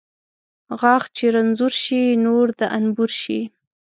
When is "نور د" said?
2.25-2.61